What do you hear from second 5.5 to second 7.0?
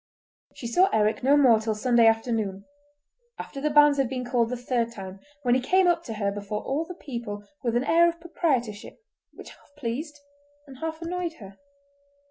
he came up to her before all the